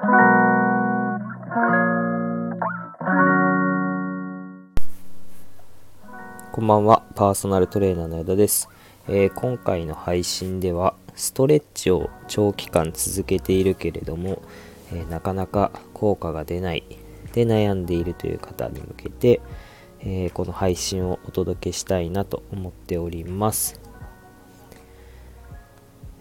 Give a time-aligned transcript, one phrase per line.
[0.00, 0.06] こ
[6.62, 8.70] んばんは、パーソナルトレーナーの矢田です、
[9.08, 14.40] えー、今回の配信では、ストレッチを長期間続けているけれども、
[14.90, 16.82] えー、なかなか効果が出ない
[17.34, 19.42] で悩んでいるという方に向けて、
[20.00, 23.78] えー、この配信をお届けしたいなと思っております、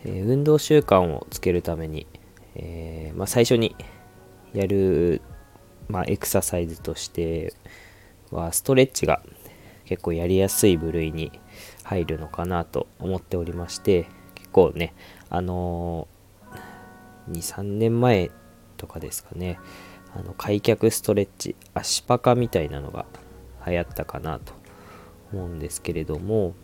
[0.04, 2.08] え運動習慣をつけるために、
[2.62, 3.76] えまあ、最初に
[4.54, 5.22] やる、
[5.88, 7.54] まあ、エクササイズとして
[8.32, 9.22] はストレッチが
[9.86, 11.32] 結構やりやすい部類に
[11.84, 14.94] 入るのかなと思っておりまして結構ね
[15.30, 18.30] あのー、23年前
[18.78, 19.60] とかですかね
[20.16, 23.06] あの開脚ストレッチ足パカみたいなのが
[23.66, 24.54] 流行ったかなと
[25.32, 26.56] 思うんですけれども、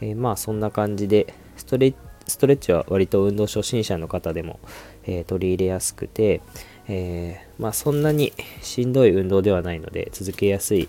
[0.00, 1.94] えー、まあそんな感じでストレッ
[2.26, 4.60] ストレッチは割と運動初心者の方でも、
[5.04, 6.40] えー、取り入れやすくて、
[6.88, 8.32] えー、まあそんなに
[8.62, 10.88] しんどい運動ではないので続けやすいっ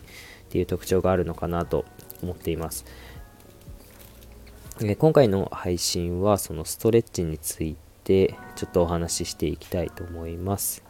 [0.50, 1.86] ていう特徴があるのかなと
[2.24, 2.86] 思っています。
[4.82, 10.84] え今回の配信はそのストレッチについてちょっとお話ししていきたいと思います。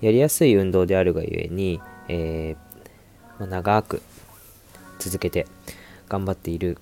[0.00, 4.02] やりやすい運動であるがゆえに、えー、まあ、長く
[4.98, 5.46] 続けて
[6.08, 6.78] 頑張っている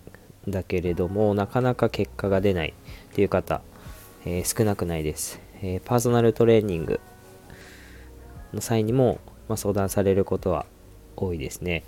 [0.48, 2.75] だけれどもなかなか結果が出ない
[3.11, 3.61] っていう方、
[4.25, 7.00] えー、少なくないです、えー、パーソナルトレーニング
[8.52, 10.67] の際にも、まあ、相談されることは
[11.17, 11.83] 多いですね。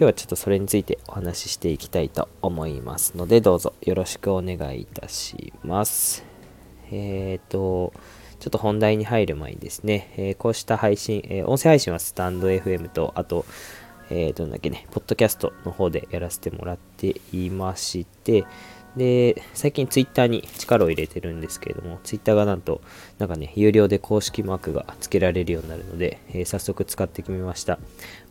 [0.00, 6.24] 今日はちょっとそれについてお話ししていきたいと思いますので、どうぞよろしくお願いいたします。
[6.92, 7.92] えっ、ー、と、
[8.38, 13.44] ちょっと本題に入る前にですね、え、こうした配信、え、音声配信はスタンド FM と、あと、
[14.10, 18.44] えー、どんだけね、ポッドキャストの方でやらせてもらっていまして、
[18.96, 22.80] で、最近ツイッターに力を入れてるんですけれども、ツイッターがなんと、
[23.18, 27.78] なんかね、有料で公式マークが付けられるようになるので、えー、早速使ってみました。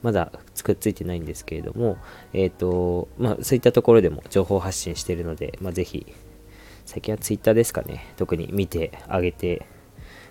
[0.04, 0.32] まだ
[0.64, 1.98] くっついてないんですけれども、
[2.34, 6.06] えっ、ー、と、まあ、そういったところでも情報発信してるので、まあ、ぜひ、
[6.86, 9.66] 最近はツイッターですかね、特に見てあげて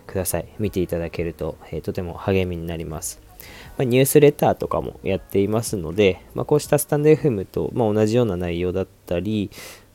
[0.07, 0.49] ください。
[0.59, 3.26] 見ていただけると、えー、とても励みになります。
[3.79, 9.51] まあ、ニュースレターとかもやっていますので、まあ、こうしたスタンド FM と、ま、同じような内容だったり、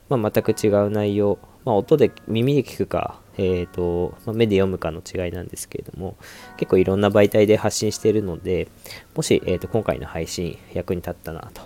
[0.08, 6.16] ま、全く違う内容、ま、音で耳で聞くか、えーとま、目で読むかの違いなんですけれども
[6.56, 8.68] 結構いろんな媒体で発信しているので
[9.16, 11.62] もし、えーと、今回の配信役に立ったなと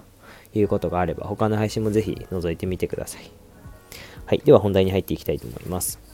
[0.54, 3.30] いうことがあれば他の配信もぜひ覗いてみてください。
[4.26, 6.05] はいでは本題に入っていきたいと思います。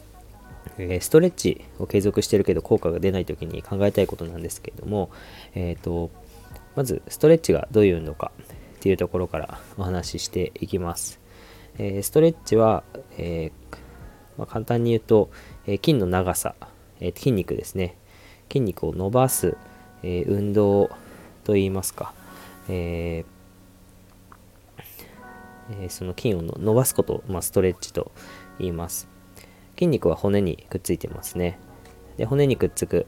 [0.78, 5.10] えストレッチを継続してるけど効果が出ない時に考えたいことなんですけれども、
[5.54, 6.10] えーと
[6.74, 8.32] まずストレッチがどういうのか
[8.76, 11.20] っていうところからお話ししていきます。
[11.78, 12.82] えー、ストレッチは、
[13.18, 13.76] えー、
[14.38, 15.30] まあ、簡単に言うと、
[15.66, 16.54] え筋の長さ、
[17.00, 17.96] え筋肉ですね。
[18.50, 19.56] 筋肉を伸ばす、
[20.02, 20.90] え運動
[21.44, 22.12] といいますか、
[22.68, 23.24] え
[25.80, 28.10] えその筋を伸ばすことを、まあ、ストレッチと
[28.58, 29.11] 言います。
[29.82, 31.58] 筋肉は骨にくっついてますね。
[32.16, 33.06] で骨にくっつく、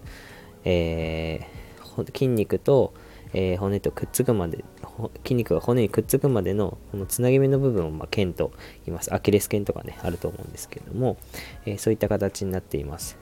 [0.65, 2.93] えー、筋肉と、
[3.33, 4.65] えー、骨とくっつくまで
[5.23, 8.51] 筋肉が骨にくっつくまでのこのつなぎ目の部分を、まあ、腱と
[8.87, 9.15] 言います。
[9.15, 11.17] アキレス腱とかねあると思うんですけども、
[11.65, 13.17] えー、そういった形になっています。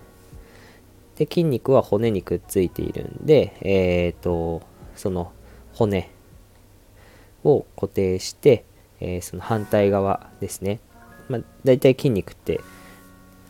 [1.16, 4.62] で筋肉は骨にくっついているんで、えーと、
[4.96, 5.30] その
[5.74, 6.08] 骨
[7.44, 8.64] を固定して、
[8.98, 10.80] え、その反対側ですね、
[11.28, 12.62] まあ、大体筋肉って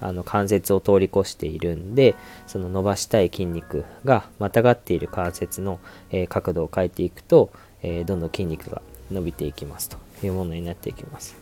[0.02, 2.14] あの関節を通り越しているんで
[2.46, 5.80] その伸ばしたい筋肉がまたがっている関節の、
[6.10, 7.50] え、角度を変えていくと、
[7.82, 11.36] え、どんどん筋肉が伸びていきますというものになっていきます。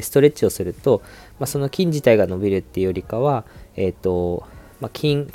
[0.00, 1.02] ストレッチをすると、
[1.38, 3.44] まあ、その筋自体が伸びるっていうよりかは、
[3.76, 4.44] え、ー、と、
[4.80, 5.26] まあ、筋、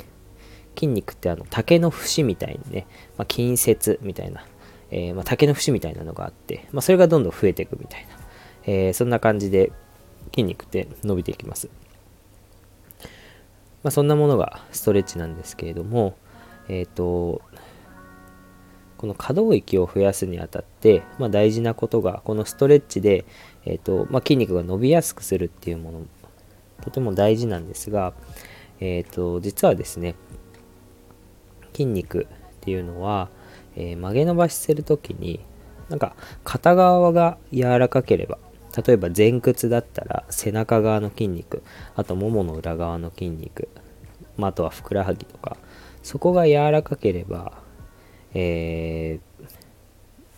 [0.74, 4.44] 筋肉ってあの竹の節みたいにね、まあ、筋節みたいな、
[4.90, 8.08] えー、ま、竹の節みたいなのがあって、ま、それがどんどん増えていくみたいな、
[8.64, 9.72] えー、そんな感じで
[10.34, 11.68] 筋肉って伸びていきます。
[13.82, 16.16] まあ、そんなものがストレッチなんですけれども、
[16.68, 17.42] えっ、ー、と、
[19.02, 23.24] この可動域を増やすにあたって、まあ、大事なことがこのストレッチで、
[23.64, 26.00] えーとまあ、筋肉が伸びやすくするっていうもの
[26.82, 28.12] とても大事なんですが、
[28.78, 30.14] えーと、実はですね
[31.72, 33.28] 筋肉っていうのは、
[33.74, 35.40] え、曲げ伸ばしする時に
[35.88, 36.14] なんか
[36.44, 38.38] 片側が柔らかければ
[38.76, 41.62] 例えば前屈だったら背中側の筋肉
[41.94, 43.68] あとももの裏側の筋肉、
[44.36, 45.56] まあ、あとはふくらはぎとか
[46.02, 47.62] そこが柔らかければ
[48.34, 49.20] え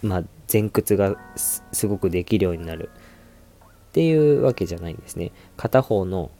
[0.02, 0.22] ー、まあ、
[0.52, 2.90] 前屈がすごくできるようになる。
[2.94, 5.30] っていうわけじゃないんですね。
[5.56, 6.30] 片方の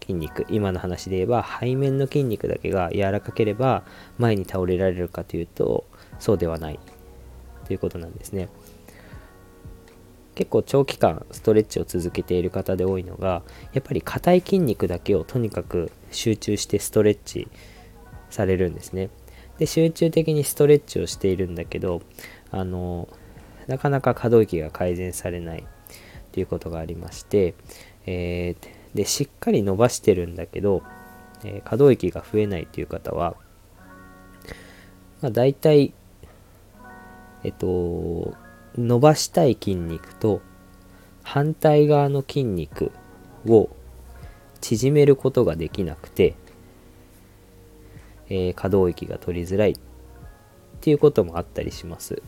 [0.00, 3.84] 筋肉今の話で言えば背面の筋肉だけが柔らかければ
[4.18, 5.84] 前に倒れられるかというと
[6.18, 6.80] そうではない。
[7.64, 8.48] ということなんですね。
[10.36, 13.42] 結構長期間ストレッチを続けている方で多いのが
[13.72, 17.48] やっぱり硬い筋肉だけをとにかく集中してストレッチ
[18.30, 19.08] されるんですね。
[19.58, 22.02] で集中的にストレッチをしているんだけど
[22.50, 23.08] あの
[23.66, 25.66] なかなか可動域が改善されない
[26.32, 27.54] ということがありまして、
[28.04, 30.82] えー、でしっかり伸ばしてるんだけど、
[31.44, 33.36] えー、可動域が増えないという方は、
[35.22, 35.94] まあ、大体
[37.42, 38.34] えっと
[38.78, 40.40] 伸ばしたい筋肉と
[41.22, 42.92] 反対側の筋肉
[43.46, 43.70] を
[44.60, 46.34] 縮めることができなくて、
[48.28, 49.76] えー、可動域が取りづらいっ
[50.80, 52.22] ていうこともあったりします。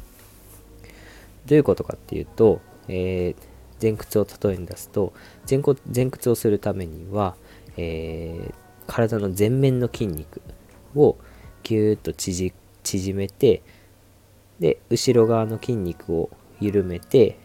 [1.46, 3.36] どういうことかっていうと、えー、
[3.80, 5.12] 前屈を例えに出すと
[5.48, 5.62] 前
[5.94, 7.36] 前屈をするためには、
[7.76, 8.54] えー、
[8.86, 10.42] 体の前面の筋肉
[10.94, 11.16] を
[11.62, 12.52] ぎゅーっと縮
[13.14, 13.62] めて
[14.60, 16.30] で後ろ側の筋肉を
[16.60, 17.38] 緩めて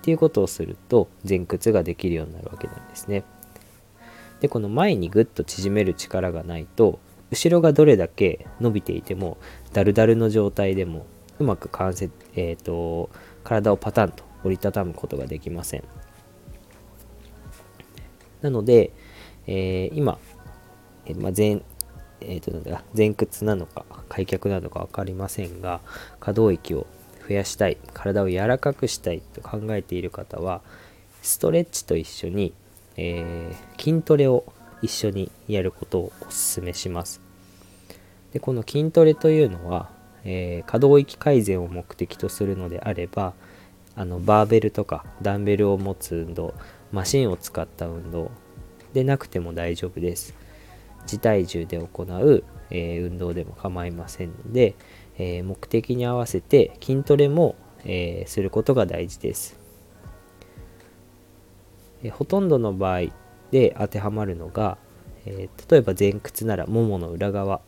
[0.00, 3.24] っていうことをすると前屈ができるようになるわけなんですね。
[4.40, 6.98] でこの前にグッと縮める力がないと
[7.30, 9.36] 後ろがどれだけ伸びていても
[9.72, 11.06] ダルダルの状態でも
[11.38, 13.10] うまく関節、えーと、
[13.44, 15.84] 体をパタンと折りたたむことができません。
[18.42, 18.92] なので、
[19.46, 20.18] えー、今、
[21.06, 21.62] えーまあ、前
[22.22, 25.80] えーとなんだ前屈なのか開脚なのか分かりませんが
[26.20, 26.86] 可動域を
[27.30, 30.62] 増やしたい体を柔らかくしたいと考えている方は
[31.22, 32.52] ストレッチと一緒に、
[32.96, 37.20] えー、筋トレを一緒にやることをお勧めします。
[38.32, 39.90] でこの筋トレというのは、
[40.24, 43.32] えー、可動域改善を目的とするのであれば
[43.94, 46.52] あのバーベルとかダンベルを持つ運動
[46.90, 48.32] マシンを使った運動
[48.92, 50.34] でなくても大丈夫です。
[51.02, 54.74] 自体重で行う、えー、運動でも構いませんので、
[55.20, 59.58] えー、目的に合わせて筋トレも、えー、することが大事です、
[62.02, 63.00] えほとんどの場合
[63.50, 64.78] で当てはまるのが、
[65.26, 67.60] え例えば前屈ならももの裏側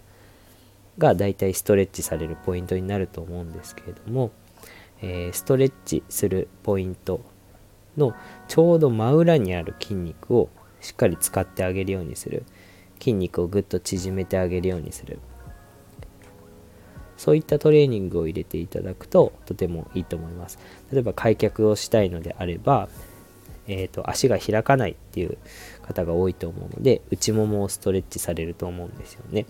[0.96, 4.30] がだいたいストレッチされるポイントになると思うんですけれども、
[5.02, 7.20] えストレッチするポイント
[7.98, 8.14] の
[8.48, 10.48] ちょうど真裏にある筋肉を
[10.80, 12.44] しっかり使ってあげるようにする。
[12.98, 15.18] 筋肉をぐっと縮めてあげるようにする。
[17.22, 20.58] そういったトレーニングを入れていただくととてもいいと思います。
[20.92, 22.88] 例えば開脚をしたいのであれば、
[23.68, 25.38] えーと、足が開かないっていう
[25.82, 29.46] 方が多いと思うので内ももをストレッチされると思うんですよね。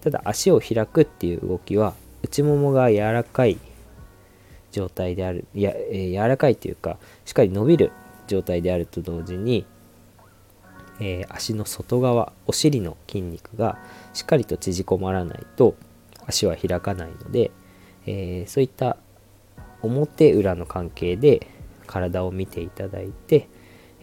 [0.00, 1.92] ただ足を開くっていう動きは
[2.22, 3.58] 内ももが柔らかい
[4.72, 6.96] 状態であるや、えー、柔らかいというか
[7.26, 7.92] しっかり伸びる
[8.28, 9.66] 状態であると同時に
[11.00, 13.78] えー、足の外側お尻の筋肉が
[14.12, 15.74] しっかりと縮こまらないと
[16.26, 17.50] 足は開かないので、
[18.06, 18.96] えー、そういった
[19.82, 21.46] 表裏の関係で
[21.86, 23.48] 体を見ていただいて、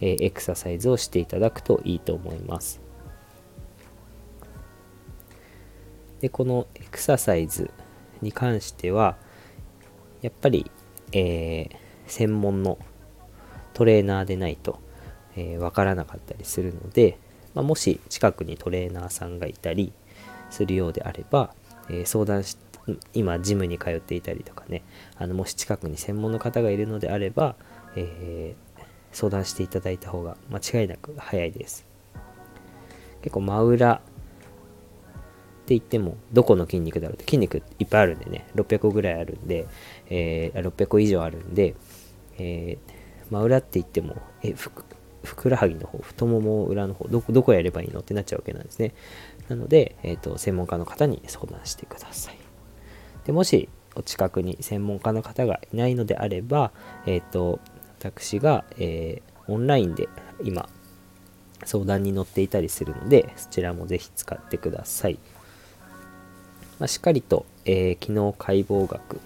[0.00, 2.80] えー、エクササイズをしていただくといいと思います。
[6.20, 7.70] でこのエクササイズ
[8.20, 9.16] に関しては
[10.20, 10.70] やっぱり、
[11.10, 11.68] え
[12.06, 12.78] 専門の
[13.74, 14.78] トレーナーでないと
[15.36, 17.18] えー、分からなかったりするので、
[17.54, 19.92] まあ、もし近くにトレーナーさんがいたり
[20.50, 21.54] するようであれば、
[21.88, 22.56] えー、相談し
[23.12, 24.82] 今ジムに通っていたりとかね
[25.16, 27.54] あのもし近くに専門の方がいるのであれば、
[27.94, 31.86] えー、相談していただいた方が間違いなく早いです。
[33.22, 39.68] 結構真裏って言ってもどこの筋肉だろうって筋肉いっぱいあるんでね600個ぐらいあるんで、
[40.10, 41.76] えー、600個以上あるんで、
[42.38, 44.54] えー、真裏って言ってもえ
[45.22, 48.94] ふくらはぎの方、太もも裏の方、どこ、どこやればいいのってなっちゃうわけなんですね。
[49.48, 52.38] なので、えっ、ー、と、専門家の方に相談してください。
[53.24, 56.72] で、もし、お近くに専門家の方がいないのであれば、
[57.06, 57.60] えっ、ー、と、
[57.98, 60.08] 私が、えー、オンラインで
[60.42, 60.68] 今、
[61.64, 65.18] 相談に乗っていたりするので、そちらもぜひ使ってください。
[66.78, 69.20] まあ、しっかりと、えー、機能解剖学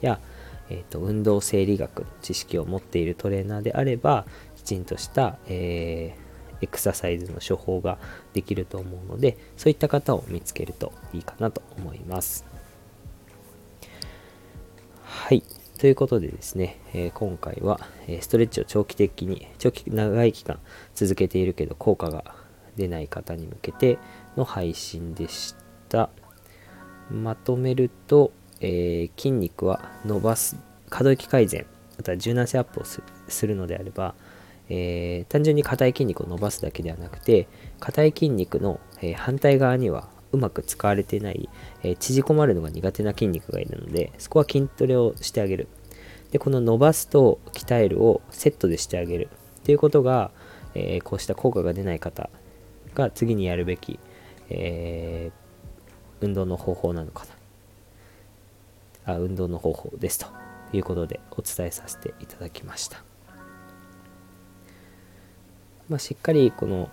[0.00, 0.20] や、
[0.68, 4.24] えーと運動生理学の知識を持っているトレーナーであれば
[4.70, 7.98] ちんとした、えー、エクササイズの処方が
[8.32, 12.46] できると思うのでそういった方を見つけるといいかなと思います。
[15.02, 15.42] はい。
[15.78, 20.60] ということでですね、えー、今回は、えストレッチを長期的に長期長い期間
[20.94, 22.34] 続けているけど効果が
[22.76, 23.98] 出ない方に向けて
[24.36, 25.56] の配信でし
[25.88, 26.10] た。
[27.10, 30.56] まとめると、えー、筋肉は伸ばす
[30.90, 34.14] 可動域改善また柔軟性アップをするのであれば、
[34.70, 37.48] えー、単純に硬い筋肉を伸ばすだけではなくて
[37.80, 41.48] 硬い筋肉の、え、反対側にはうまく使われてない、
[41.82, 45.68] え、縮こまるのが苦手な筋肉がいるのでそこは筋トレをしてあげる。
[46.30, 49.28] でこの伸ばすと鍛えるをセットでしてあげる。
[49.58, 50.30] っていうことが、
[50.74, 52.30] えー、こうした効果が出ない方
[52.94, 53.98] が次にやるべき、
[54.48, 57.26] えー、運動の方法なのか
[59.06, 59.14] な。
[59.14, 60.26] あ運動の方法ですと
[60.72, 63.02] いうことでお伝えさせていただきました、
[65.90, 66.88] まあ、しっかりこの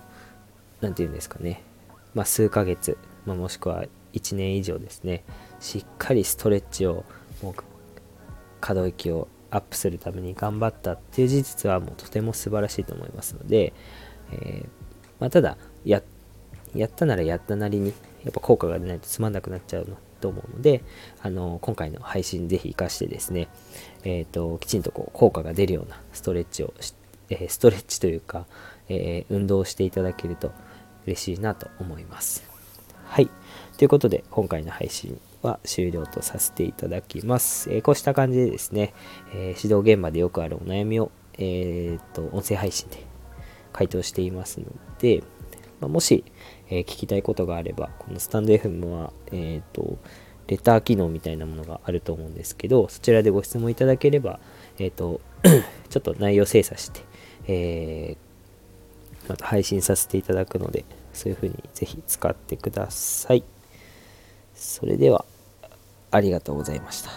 [0.81, 1.61] 何て言うんですかね、
[2.15, 5.23] まあ、数ヶ月、まあ、もしくは1年以上ですね。
[5.59, 7.05] しっかりストレッチを
[7.43, 7.53] もう
[8.59, 13.73] 可動域をアップするために頑張ったっていう事実はもうとても素晴らしいと思いますので、
[14.31, 14.67] えー、
[15.19, 20.83] まあ、ただやったならやったなりにやっぱ効果が出ないとつまんなくなっちゃうのと思うので
[21.21, 23.47] あの今回の配信ぜひ活かしてですね、
[24.03, 26.73] えーと、きちんとこう効果が出るようなストレッチを
[27.29, 28.45] えー、ストレッチというか、
[28.89, 30.51] えー、運動していただけると
[31.05, 32.49] 嬉しいなと思います。
[33.05, 33.29] はい。
[33.77, 37.71] ということで、今回の配信は終了とさせていただきます。
[37.71, 38.93] えー、こうした感じでですね、
[39.33, 43.05] え指導現場でよくあるお悩みを、えーと、音声配信で
[43.73, 44.65] 回答していますの
[44.99, 45.23] で、
[45.79, 46.23] まあ、もし、
[46.69, 49.97] え、聞きたいことがあれば、このスタンド FM は、えっ、と、
[50.47, 54.39] レター機能みたいなものがあると思うんですけど、そちらでご質問いただければ、
[54.79, 55.21] えっ、と、
[55.89, 57.01] ちょっと内容精査して、
[57.47, 58.17] え
[59.29, 63.43] また配信させていただくので、そういう風にぜひ使ってください。
[64.53, 65.25] それでは、
[66.11, 67.11] ありがとうございました。